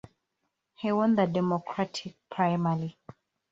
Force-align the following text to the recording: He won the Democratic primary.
He 0.77 0.91
won 0.91 1.13
the 1.13 1.27
Democratic 1.27 2.15
primary. 2.31 2.97